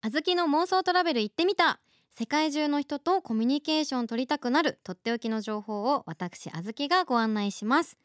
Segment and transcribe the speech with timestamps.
[0.00, 1.80] あずきの妄想トラベル行ってみた。
[2.12, 4.78] 世界中の人とコミュニケーション取りたくなる。
[4.84, 7.98] とっておきの情報を私あずきがご案内します。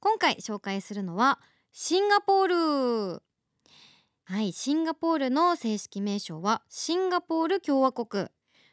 [0.00, 1.38] 今回紹介するのは
[1.70, 3.22] シンガポール。
[4.24, 8.28] はいシンガポールの正式名称はシンガポール共和国。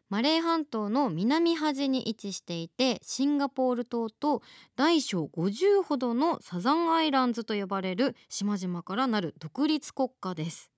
[0.07, 4.41] マレー半島の南端に位置していてシンガポール島と
[4.77, 10.71] 大小50ほどのサザンアイランズと呼ばれる島々からなる独立国家です。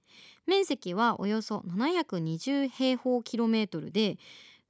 [0.45, 4.17] 面積はおよそ720平方キロメートルで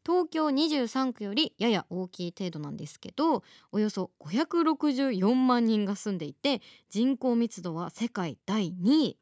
[0.05, 9.17] 東京23区よりやや大きい程度なんですけどおよそ564万人が住んでいて人口密度は世界第2位。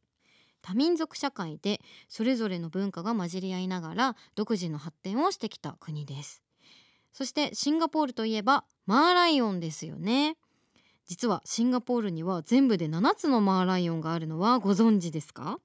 [0.63, 6.43] 多民族社会でそれぞれの文化が混じり合いながら独自の発展をしてきた国です。
[7.13, 10.37] そしてシンガポールといえばマーライオンですよね。
[11.07, 15.59] 実はシンガポールには全部で7つのマーライオンがあるのはご存知ですか？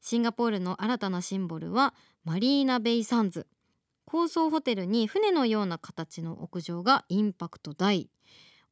[0.00, 1.94] シンガポールの新たなシンボルは
[2.24, 3.46] マリーナベイサンズ。
[4.04, 8.08] 高層ホテルに船のような形の屋上がインパクト大。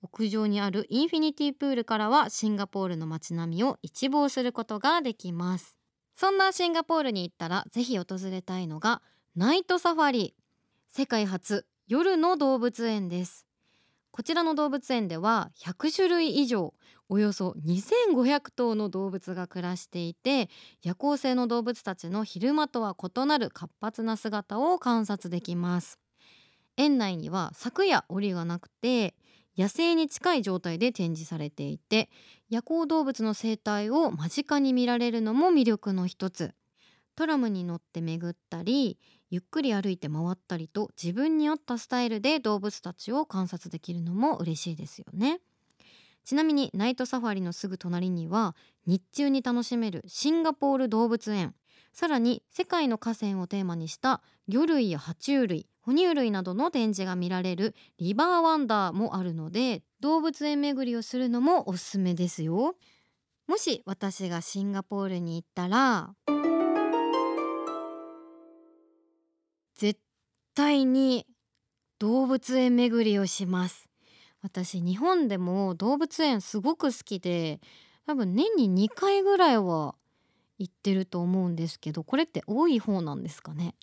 [0.02, 5.76] 屋上にあるインフィニティプールからはシンガポールの街並みを一望することができます。
[6.14, 9.02] そんなシンガポールに行ったらぜひ訪れたいのが
[9.34, 10.34] ナイトサファリ。
[10.88, 13.46] 世界初夜の動物園です。
[14.16, 16.72] こちらの動物園では100種類以上
[17.10, 20.48] およそ2500頭の動物が暮らしていて
[20.82, 25.98] 夜行性の動物たちの昼間とは異なる活発な姿を観察できます。
[26.78, 29.14] 園内には柵や檻がなくて
[29.58, 32.08] 野生に近い状態で展示されていて
[32.48, 36.54] 夜行動物の生態を間近に見られるのも魅力の一つ。
[37.16, 38.98] トラムに乗って巡ったり
[39.30, 45.40] ゆっくり歩いて回ったりと自分に合ったスタイルで動物たちを観察できるのも嬉しいですよね。
[46.24, 51.54] ちなみにナイトサファリのすぐ隣には日中に楽しめるシンガポール動物園。
[51.92, 62.74] さらに世界の河川をテーマにした魚類や爬虫類哺乳類などの展示が見られるリバーワンダーもあるので動物園巡りをするのもおすすめですよ。
[63.46, 66.14] もし私がシンガポールに行ったら
[70.56, 71.26] 対に
[72.00, 73.88] 動物園巡りをします。
[74.42, 77.60] 私日本でも動物園すごく好きで
[78.06, 79.94] 多分年に2回ぐらいは
[80.58, 83.74] 行ってると思うんですけどこれって多い方なんですかね？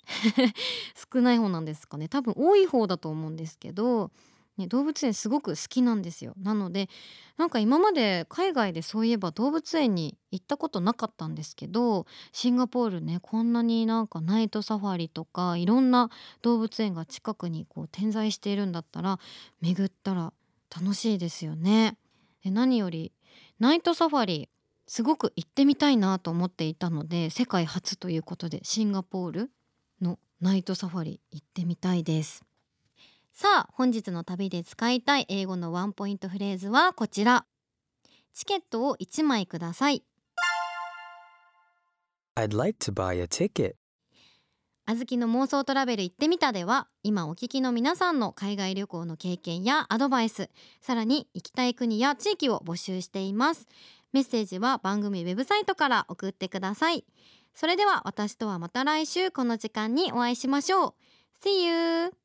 [1.14, 2.08] 少ない方なんですかね？
[2.08, 4.10] 多分多い方だと思うんですけど、
[4.56, 6.88] ね、動物園すごく好きなんですよなので
[7.36, 16.08] なんか今まで海外でそういえば動物園に行ったことなかったんですけどシンガポールねこんなになんかナイトサファリとかいろんな
[16.42, 19.18] 動物園が近くにこう点在しているんだったら
[19.60, 20.32] 巡ったら
[20.74, 21.96] 楽しいですよね。
[22.44, 23.12] 何より
[23.58, 24.48] ナイトサファリ
[24.86, 29.50] すごく行ってみたいなと思っていたので世界初ということでシンガポール
[30.00, 32.44] のナイトサファリ行ってみたいです
[33.36, 37.46] さあ本日の旅で使いたい英語のワンポイントフレーズはこちら。
[38.32, 40.04] チケットを1枚ください。
[42.36, 43.74] I'd like to buy a ticket.
[44.86, 50.48] あずきの妄想トラベル行ってみたでは今お聞きの皆さんの海外旅行の経験やアドバイス
[50.80, 53.66] さらに行きたい国や地域を募集しています。
[54.12, 57.04] メッセージは番組ウェブサイトから送ってください。
[57.52, 60.94] それでは私とはまた来週この時間にお会いしましょう。
[61.44, 62.23] See you!